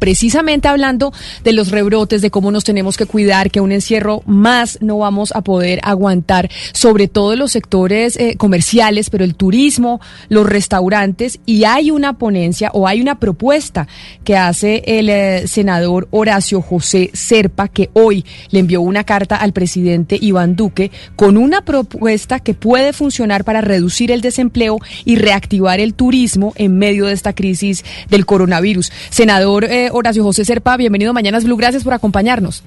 [0.00, 1.12] Precisamente hablando
[1.44, 5.30] de los rebrotes, de cómo nos tenemos que cuidar, que un encierro más no vamos
[5.32, 11.62] a poder aguantar, sobre todo los sectores eh, comerciales, pero el turismo, los restaurantes, y
[11.62, 13.86] hay una ponencia o hay una propuesta
[14.24, 19.52] que hace el eh, senador Horacio José Serpa, que hoy le envió una carta al
[19.52, 25.78] presidente Iván Duque con una propuesta que puede funcionar para reducir el desempleo y reactivar
[25.78, 28.90] el turismo en medio de esta crisis del coronavirus.
[29.10, 32.62] Senador eh, Horacio José Serpa, bienvenido a Mañanas Blue, gracias por acompañarnos.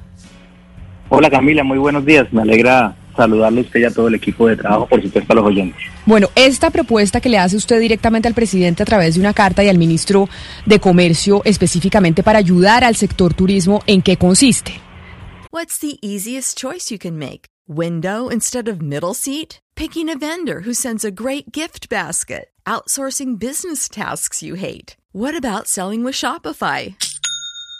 [1.09, 4.47] Hola Camila, muy buenos días, me alegra saludarle a usted y a todo el equipo
[4.47, 5.81] de trabajo, por supuesto a los oyentes.
[6.05, 9.63] Bueno, esta propuesta que le hace usted directamente al presidente a través de una carta
[9.63, 10.29] y al ministro
[10.65, 14.73] de Comercio específicamente para ayudar al sector turismo, ¿en qué consiste?
[15.51, 17.47] What's the easiest choice you can make?
[17.67, 19.59] Window instead of middle seat?
[19.75, 22.49] Picking a vendor who sends a great gift basket?
[22.65, 24.95] Outsourcing business tasks you hate?
[25.13, 26.95] What about selling with Shopify?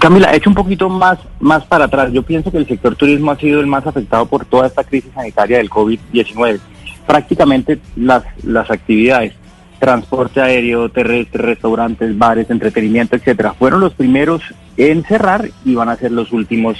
[0.00, 2.12] Camila, hecho un poquito más, más para atrás.
[2.12, 5.12] Yo pienso que el sector turismo ha sido el más afectado por toda esta crisis
[5.14, 6.58] sanitaria del COVID-19.
[7.06, 9.34] Prácticamente las, las actividades,
[9.78, 14.42] transporte aéreo, terrestre, restaurantes, bares, entretenimiento, etcétera, fueron los primeros
[14.76, 16.76] en cerrar y van a ser los últimos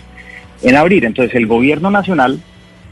[0.63, 1.05] en abrir.
[1.05, 2.41] Entonces, el gobierno nacional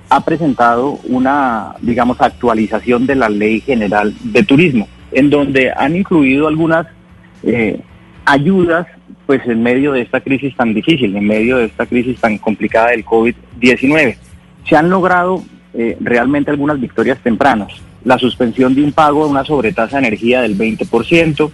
[0.09, 6.49] ha presentado una, digamos, actualización de la Ley General de Turismo, en donde han incluido
[6.49, 6.87] algunas
[7.43, 7.81] eh,
[8.25, 8.87] ayudas
[9.32, 12.91] pues en medio de esta crisis tan difícil, en medio de esta crisis tan complicada
[12.91, 14.16] del COVID-19.
[14.69, 17.72] Se han logrado eh, realmente algunas victorias tempranas.
[18.04, 21.50] La suspensión de un pago de una sobretasa de energía del 20%.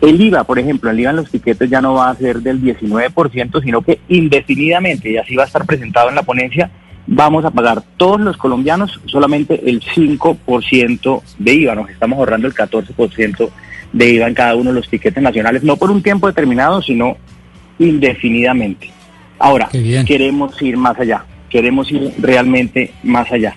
[0.00, 2.60] El IVA, por ejemplo, el IVA en los tiquetes ya no va a ser del
[2.60, 6.72] 19%, sino que indefinidamente, y así va a estar presentado en la ponencia,
[7.06, 11.76] vamos a pagar todos los colombianos solamente el 5% de IVA.
[11.76, 13.48] Nos estamos ahorrando el 14%
[13.92, 17.16] de IVA en cada uno de los tiquetes nacionales, no por un tiempo determinado, sino
[17.78, 18.90] indefinidamente.
[19.38, 19.68] Ahora,
[20.06, 23.56] queremos ir más allá, queremos ir realmente más allá.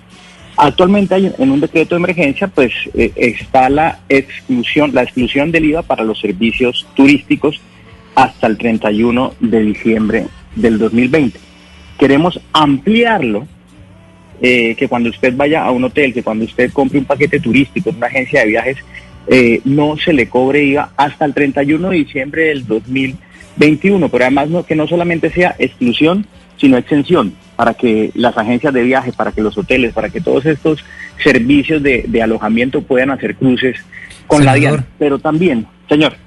[0.57, 5.65] Actualmente hay en un decreto de emergencia, pues eh, está la exclusión, la exclusión del
[5.65, 7.59] IVA para los servicios turísticos
[8.15, 11.37] hasta el 31 de diciembre del 2020.
[11.99, 13.47] Queremos ampliarlo,
[14.41, 17.89] eh, que cuando usted vaya a un hotel, que cuando usted compre un paquete turístico
[17.89, 18.77] en una agencia de viajes,
[19.27, 24.49] eh, no se le cobre IVA hasta el 31 de diciembre del 2021, pero además
[24.49, 26.25] no, que no solamente sea exclusión,
[26.57, 30.45] sino exención, para que las agencias de viaje, para que los hoteles, para que todos
[30.45, 30.83] estos
[31.23, 33.77] servicios de, alojamiento puedan hacer cruces
[34.27, 34.85] con la DIAN.
[34.97, 36.24] Pero también, señor.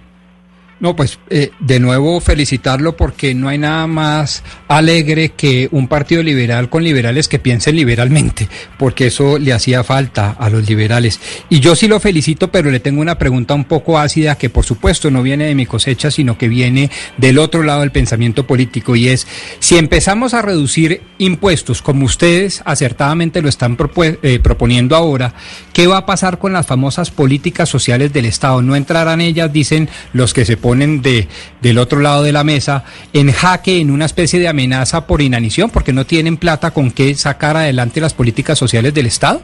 [0.81, 6.23] No, pues eh, de nuevo felicitarlo porque no hay nada más alegre que un partido
[6.23, 11.21] liberal con liberales que piensen liberalmente, porque eso le hacía falta a los liberales.
[11.51, 14.65] Y yo sí lo felicito, pero le tengo una pregunta un poco ácida que por
[14.65, 18.95] supuesto no viene de mi cosecha, sino que viene del otro lado del pensamiento político
[18.95, 19.27] y es,
[19.59, 23.77] si empezamos a reducir impuestos como ustedes acertadamente lo están
[24.23, 25.35] eh, proponiendo ahora,
[25.73, 28.63] ¿qué va a pasar con las famosas políticas sociales del Estado?
[28.63, 31.27] ¿No entrarán ellas, dicen los que se ponen de,
[31.63, 32.85] del otro lado de la mesa
[33.15, 37.15] en jaque, en una especie de amenaza por inanición, porque no tienen plata con qué
[37.15, 39.41] sacar adelante las políticas sociales del Estado?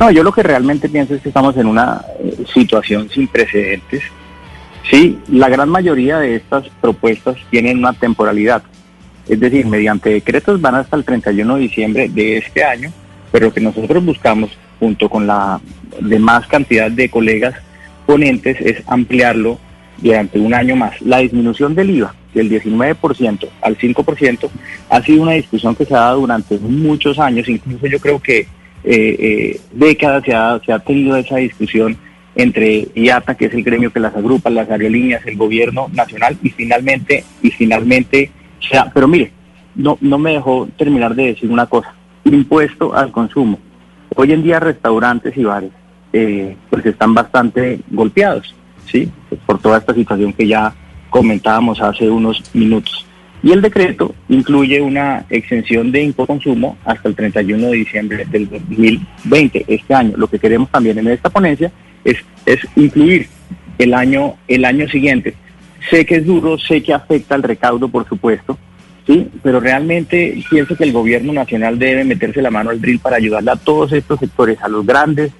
[0.00, 4.02] No, yo lo que realmente pienso es que estamos en una eh, situación sin precedentes.
[4.90, 8.62] Sí, la gran mayoría de estas propuestas tienen una temporalidad.
[9.28, 12.90] Es decir, mediante decretos van hasta el 31 de diciembre de este año,
[13.30, 14.48] pero lo que nosotros buscamos,
[14.80, 15.60] junto con la
[16.00, 17.54] demás cantidad de colegas
[18.06, 19.58] ponentes, es ampliarlo
[20.04, 21.00] durante un año más.
[21.00, 24.50] La disminución del IVA del 19% al 5%
[24.90, 28.46] ha sido una discusión que se ha dado durante muchos años, incluso yo creo que
[28.84, 31.96] eh, décadas se ha, se ha tenido esa discusión
[32.34, 36.50] entre IATA, que es el gremio que las agrupa, las aerolíneas, el gobierno nacional y
[36.50, 38.30] finalmente, y finalmente,
[38.68, 39.30] sea, pero mire,
[39.74, 43.58] no, no me dejó terminar de decir una cosa, impuesto al consumo.
[44.16, 45.70] Hoy en día restaurantes y bares
[46.12, 48.54] eh, pues están bastante golpeados,
[48.90, 49.10] ¿sí?
[49.46, 50.74] por toda esta situación que ya
[51.10, 53.06] comentábamos hace unos minutos.
[53.42, 59.66] Y el decreto incluye una exención de consumo hasta el 31 de diciembre del 2020,
[59.68, 60.16] este año.
[60.16, 61.70] Lo que queremos también en esta ponencia
[62.04, 62.16] es,
[62.46, 63.28] es incluir
[63.76, 65.34] el año, el año siguiente.
[65.90, 68.58] Sé que es duro, sé que afecta al recaudo, por supuesto,
[69.06, 73.16] sí, pero realmente pienso que el gobierno nacional debe meterse la mano al drill para
[73.16, 75.32] ayudarle a todos estos sectores, a los grandes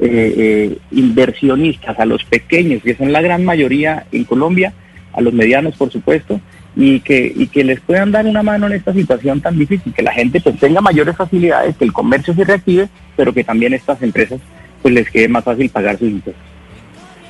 [0.00, 4.72] eh, eh, inversionistas, a los pequeños, que son la gran mayoría en Colombia,
[5.12, 6.40] a los medianos, por supuesto,
[6.76, 10.02] y que, y que les puedan dar una mano en esta situación tan difícil, que
[10.02, 14.00] la gente pues tenga mayores facilidades, que el comercio se reactive, pero que también estas
[14.02, 14.40] empresas
[14.82, 16.47] pues les quede más fácil pagar sus impuestos.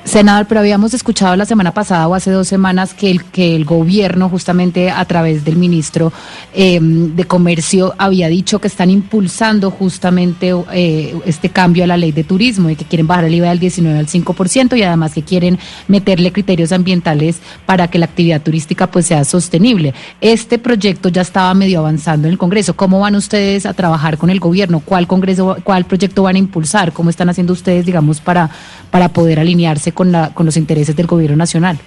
[0.03, 3.65] Senador, pero habíamos escuchado la semana pasada o hace dos semanas que el, que el
[3.65, 6.11] gobierno, justamente a través del ministro
[6.53, 12.11] em, de Comercio, había dicho que están impulsando justamente eh, este cambio a la ley
[12.11, 15.21] de turismo y que quieren bajar el IVA del 19 al 5% y además que
[15.21, 19.93] quieren meterle criterios ambientales para que la actividad turística pues sea sostenible.
[20.21, 22.75] Este proyecto ya estaba medio avanzando en el Congreso.
[22.75, 24.79] ¿Cómo van ustedes a trabajar con el gobierno?
[24.79, 26.93] ¿Cuál Congreso, cuál proyecto van a impulsar?
[26.93, 28.49] ¿Cómo están haciendo ustedes, digamos, para,
[28.89, 31.77] para poder alinearse con, la, con los intereses del gobierno nacional.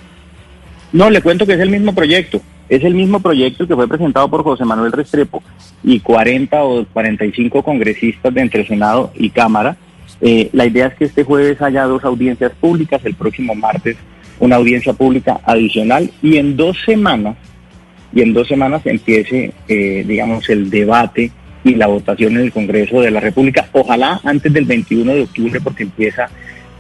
[0.93, 2.41] No, le cuento que es el mismo proyecto.
[2.69, 5.43] Es el mismo proyecto que fue presentado por José Manuel Restrepo
[5.83, 9.77] y 40 o 45 congresistas de entre Senado y Cámara.
[10.21, 13.97] Eh, la idea es que este jueves haya dos audiencias públicas, el próximo martes
[14.43, 17.37] una audiencia pública adicional y en dos semanas,
[18.13, 21.31] y en dos semanas empiece, eh, digamos, el debate
[21.63, 23.69] y la votación en el Congreso de la República.
[23.71, 26.29] Ojalá antes del 21 de octubre, porque empieza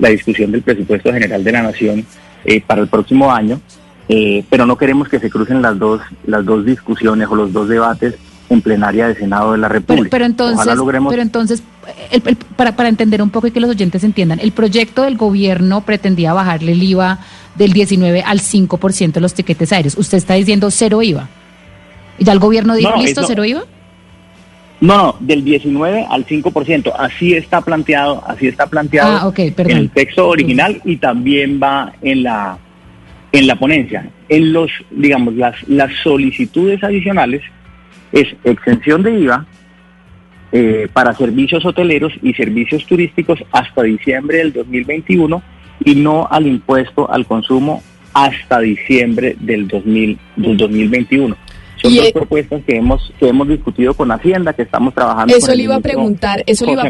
[0.02, 2.04] la discusión del presupuesto general de la Nación
[2.44, 3.60] eh, para el próximo año,
[4.08, 7.68] eh, pero no queremos que se crucen las dos, las dos discusiones o los dos
[7.68, 8.16] debates
[8.50, 10.08] en plenaria de Senado de la República.
[10.10, 10.66] Pero, entonces,
[11.08, 11.62] pero entonces
[12.56, 16.32] para, para entender un poco y que los oyentes entiendan, el proyecto del gobierno pretendía
[16.32, 17.20] bajarle el IVA
[17.54, 19.96] del 19 al 5% de los tiquetes aéreos.
[19.96, 21.28] Usted está diciendo cero IVA.
[22.18, 23.64] ¿Ya el gobierno dijo, listo, cero IVA?
[24.82, 26.92] No, no, del 19 al 5%.
[26.98, 32.24] Así está planteado, así está planteado ah, en el texto original y también va en
[32.24, 32.58] la
[33.30, 34.10] en la ponencia.
[34.28, 37.42] En los, digamos, las, las solicitudes adicionales
[38.12, 39.46] es exención de IVA
[40.50, 45.42] eh, para servicios hoteleros y servicios turísticos hasta diciembre del 2021
[45.84, 47.82] y no al impuesto al consumo
[48.12, 51.36] hasta diciembre del, 2000, del 2021.
[51.76, 55.34] Son dos propuestas que hemos que hemos discutido con Hacienda, que estamos trabajando.
[55.34, 56.86] Eso le iba a preguntar, eso le iba a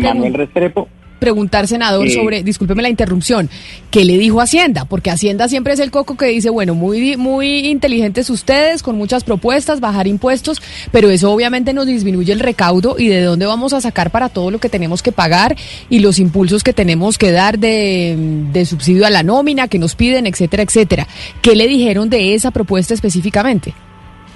[1.22, 3.48] preguntar, senador, sobre, discúlpeme la interrupción,
[3.92, 4.86] ¿qué le dijo Hacienda?
[4.86, 9.22] Porque Hacienda siempre es el coco que dice, bueno, muy, muy inteligentes ustedes, con muchas
[9.22, 13.80] propuestas, bajar impuestos, pero eso obviamente nos disminuye el recaudo y de dónde vamos a
[13.80, 15.54] sacar para todo lo que tenemos que pagar
[15.88, 18.16] y los impulsos que tenemos que dar de,
[18.52, 21.06] de subsidio a la nómina que nos piden, etcétera, etcétera.
[21.40, 23.74] ¿Qué le dijeron de esa propuesta específicamente?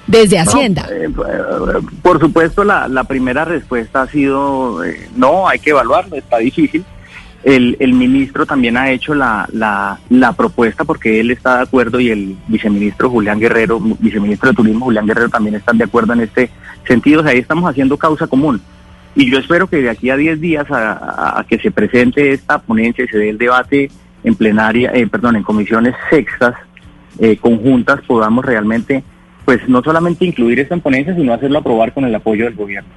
[0.06, 0.88] Desde Hacienda?
[0.90, 1.08] Eh,
[2.02, 6.84] por supuesto, la, la, primera respuesta ha sido eh, no, hay que evaluarlo, está difícil.
[7.42, 12.00] El, el ministro también ha hecho la, la, la, propuesta porque él está de acuerdo
[12.00, 16.22] y el viceministro Julián Guerrero, viceministro de Turismo Julián Guerrero también están de acuerdo en
[16.22, 16.50] este
[16.86, 17.20] sentido.
[17.20, 18.60] O sea, ahí estamos haciendo causa común.
[19.14, 23.04] Y yo espero que de aquí a 10 días a, que se presente esta ponencia
[23.04, 23.90] y se dé el debate
[24.24, 26.54] en plenaria, eh, perdón, en comisiones sextas
[27.40, 29.02] conjuntas podamos realmente
[29.46, 32.90] pues no solamente incluir esta en ponencia, sino hacerlo aprobar con el apoyo del gobierno.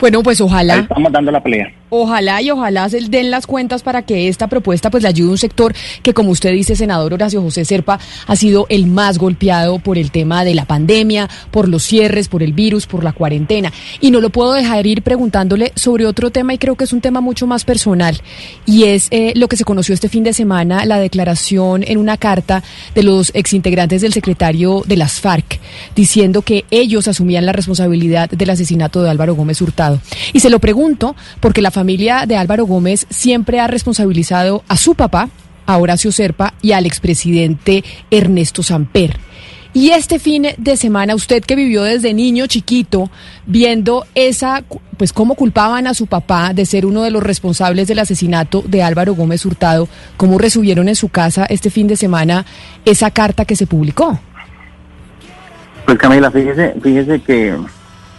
[0.00, 0.80] Bueno, pues ojalá.
[0.80, 1.72] estamos dando la pelea.
[1.90, 5.32] Ojalá y ojalá se den las cuentas para que esta propuesta pues le ayude a
[5.32, 9.78] un sector que, como usted dice, senador Horacio José Serpa, ha sido el más golpeado
[9.78, 13.72] por el tema de la pandemia, por los cierres, por el virus, por la cuarentena.
[14.00, 17.00] Y no lo puedo dejar ir preguntándole sobre otro tema y creo que es un
[17.00, 18.20] tema mucho más personal
[18.66, 22.18] y es eh, lo que se conoció este fin de semana, la declaración en una
[22.18, 22.62] carta
[22.94, 25.58] de los exintegrantes del secretario de las FARC,
[25.96, 29.87] diciendo que ellos asumían la responsabilidad del asesinato de Álvaro Gómez Hurtado.
[30.32, 34.94] Y se lo pregunto porque la familia de Álvaro Gómez siempre ha responsabilizado a su
[34.94, 35.28] papá,
[35.66, 39.18] a Horacio Serpa y al expresidente Ernesto Samper.
[39.74, 43.10] Y este fin de semana, usted que vivió desde niño chiquito,
[43.46, 44.64] viendo esa,
[44.96, 48.82] pues cómo culpaban a su papá de ser uno de los responsables del asesinato de
[48.82, 52.46] Álvaro Gómez Hurtado, cómo recibieron en su casa este fin de semana
[52.86, 54.18] esa carta que se publicó.
[55.84, 57.54] Pues Camila, fíjese, fíjese que,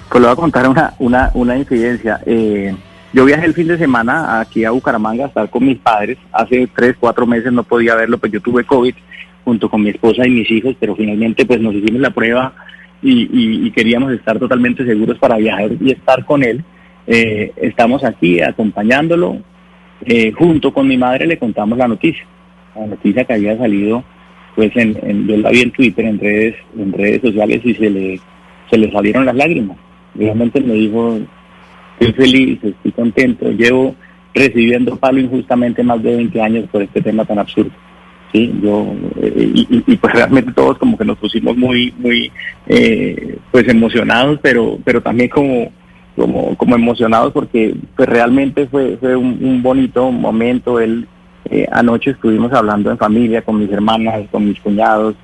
[0.10, 2.20] pues le voy a contar una, una, una incidencia.
[2.26, 2.76] Eh,
[3.14, 6.18] yo viajé el fin de semana aquí a Bucaramanga a estar con mis padres.
[6.32, 8.94] Hace tres, cuatro meses no podía verlo, pues yo tuve COVID
[9.44, 12.54] junto con mi esposa y mis hijos, pero finalmente pues nos hicimos la prueba
[13.02, 16.64] y, queríamos estar totalmente seguros para viajar y estar con él.
[17.08, 19.38] Eh, estamos aquí acompañándolo.
[20.06, 22.26] Eh, junto con mi madre le contamos la noticia,
[22.76, 24.04] la noticia que había salido,
[24.56, 27.90] pues en, en, yo la vi en Twitter, en redes, en redes sociales y se
[27.90, 28.20] le,
[28.70, 29.78] se le salieron las lágrimas.
[30.16, 31.20] Realmente me dijo,
[32.00, 33.96] estoy feliz, estoy contento, llevo
[34.34, 37.72] recibiendo palo injustamente más de 20 años por este tema tan absurdo
[38.32, 42.32] sí yo eh, y, pues realmente todos como que nos pusimos muy muy
[42.68, 45.72] eh, pues emocionados pero pero también como
[46.16, 50.80] como como emocionados porque pues realmente fue fue un, bonito momento.
[50.80, 51.08] Él
[51.50, 55.16] eh, anoche estuvimos hablando en familia con mis hermanas con mis cuñados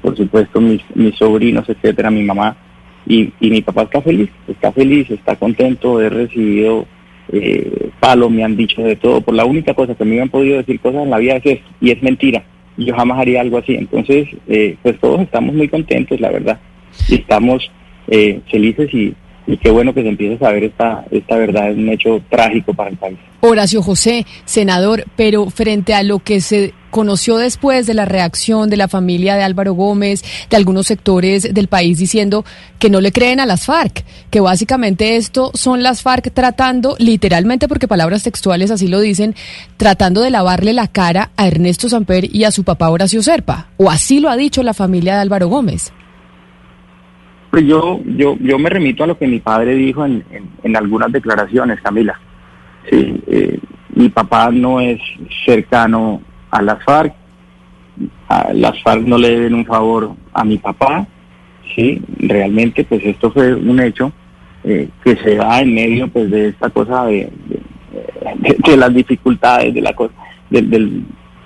[0.00, 2.56] por supuesto mis mis sobrinos etcétera mi mamá
[3.06, 6.86] y, y mi papá está feliz está feliz está contento de haber recibido
[7.32, 9.20] eh, palo, me han dicho de todo.
[9.20, 11.68] Por la única cosa que me han podido decir cosas en la vida es esto,
[11.80, 12.44] y es mentira.
[12.76, 13.74] Yo jamás haría algo así.
[13.74, 16.60] Entonces, eh, pues todos estamos muy contentos, la verdad.
[17.08, 17.70] Y estamos
[18.08, 19.14] eh, felices y,
[19.46, 22.72] y qué bueno que se empiece a saber esta, esta verdad, es un hecho trágico
[22.72, 23.18] para el país.
[23.40, 28.76] Horacio José, senador, pero frente a lo que se conoció después de la reacción de
[28.76, 32.44] la familia de Álvaro Gómez, de algunos sectores del país diciendo
[32.78, 37.68] que no le creen a las FARC, que básicamente esto son las FARC tratando, literalmente
[37.68, 39.34] porque palabras textuales así lo dicen,
[39.76, 43.90] tratando de lavarle la cara a Ernesto Samper y a su papá Horacio Serpa, o
[43.90, 45.92] así lo ha dicho la familia de Álvaro Gómez.
[47.54, 50.24] Pues yo, yo, yo me remito a lo que mi padre dijo en,
[50.64, 52.18] en, algunas declaraciones, Camila.
[52.90, 53.60] Sí, eh,
[53.94, 55.00] mi papá no es
[55.46, 56.20] cercano
[56.50, 57.14] a las FARC,
[58.26, 61.06] a las FARC no le deben un favor a mi papá,
[61.76, 64.10] sí, realmente pues esto fue un hecho
[64.64, 67.30] eh, que se da en medio pues de esta cosa de,
[68.66, 70.12] de, las dificultades de la cosa,
[70.50, 71.04] del,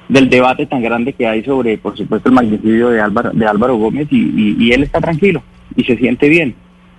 [0.09, 3.77] del, debate tan grande que hay sobre, por supuesto, el magnicidio de Álvaro, de Álvaro
[3.77, 5.43] Gómez y, y él está tranquilo
[5.79, 6.57] y se siente bien,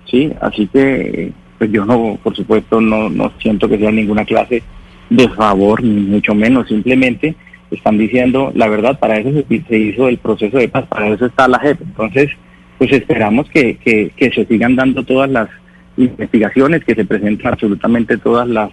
[0.10, 0.32] ¿sí?
[0.40, 4.64] Así que, pues yo no, por supuesto, no, no siento que sea ninguna clase
[5.10, 7.36] de favor, ni mucho menos, simplemente
[7.72, 9.32] están diciendo la verdad, para eso
[9.68, 11.82] se, hizo el proceso de paz, para eso está la JEP.
[11.82, 12.32] Entonces,
[12.78, 15.50] pues esperamos que, que, se sigan dando todas las
[15.98, 18.72] investigaciones, que se presenten absolutamente todas las,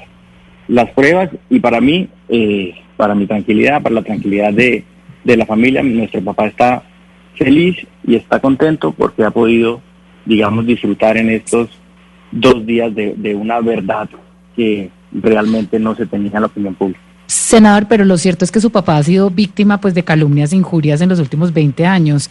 [0.69, 4.85] las pruebas y para mí, eh, para mi tranquilidad, para la tranquilidad de,
[5.25, 6.85] de la familia, nuestro papá está
[7.35, 9.83] feliz y está contento porque ha podido
[10.27, 11.69] digamos, disfrutar en estos
[12.31, 14.09] dos días de, una verdad
[14.55, 17.01] que realmente no se tenía en la opinión pública.
[17.27, 20.57] Senador, pero lo cierto es que su papá ha sido víctima pues de calumnias e
[20.57, 22.31] injurias en los últimos 20 años.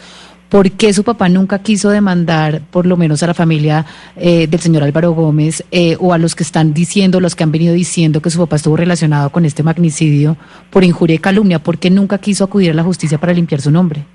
[0.50, 3.86] ¿Por qué su papá nunca quiso demandar, por lo menos a la familia
[4.16, 7.52] eh, del señor Álvaro Gómez, eh, o a los que están diciendo, los que han
[7.52, 10.38] venido diciendo que su papá estuvo relacionado con este magnicidio
[10.70, 11.60] por injuria y calumnia?
[11.60, 14.06] ¿Por qué nunca quiso acudir a la justicia para limpiar su nombre?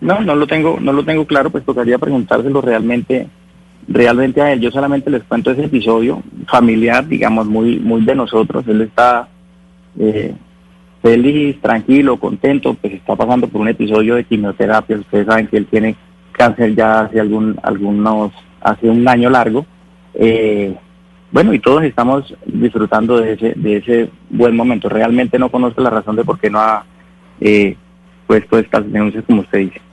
[0.00, 3.28] No, no lo tengo, no lo tengo claro, pues tocaría preguntárselo realmente,
[3.88, 4.60] realmente a él.
[4.60, 8.64] Yo solamente les cuento ese episodio familiar, digamos, muy, muy de nosotros.
[8.68, 9.28] Él está
[9.98, 10.34] eh,
[11.02, 14.98] feliz, tranquilo, contento, pues está pasando por un episodio de quimioterapia.
[14.98, 15.96] Ustedes saben que él tiene
[16.30, 19.66] cáncer ya hace algún, algunos, hace un año largo.
[20.14, 20.76] Eh,
[21.32, 24.88] bueno, y todos estamos disfrutando de ese, de ese buen momento.
[24.88, 26.84] Realmente no conozco la razón de por qué no ha
[27.40, 27.76] eh,
[28.28, 29.87] puesto estas denuncias, como usted dice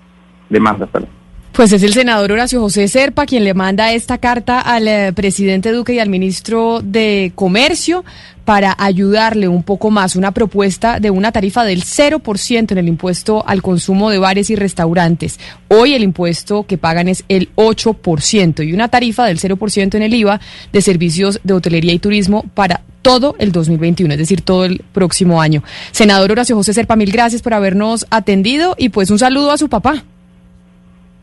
[1.56, 5.72] Pues es el senador Horacio José Serpa quien le manda esta carta al eh, presidente
[5.72, 8.04] Duque y al ministro de Comercio
[8.44, 13.42] para ayudarle un poco más, una propuesta de una tarifa del 0% en el impuesto
[13.48, 15.40] al consumo de bares y restaurantes.
[15.70, 20.14] Hoy el impuesto que pagan es el 8% y una tarifa del 0% en el
[20.14, 20.42] IVA
[20.74, 25.42] de servicios de hotelería y turismo para todo el 2021, es decir, todo el próximo
[25.42, 25.64] año.
[25.92, 29.70] Senador Horacio José Serpa, mil gracias por habernos atendido y pues un saludo a su
[29.70, 30.04] papá.